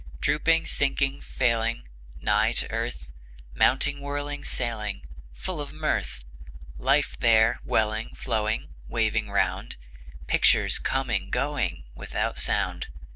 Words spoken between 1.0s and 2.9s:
failing, Nigh to